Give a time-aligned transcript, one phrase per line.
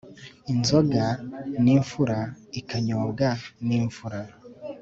[0.51, 1.03] inzoga
[1.63, 2.17] ni imfura
[2.59, 3.27] ikanyobwa
[3.67, 4.19] n'imfura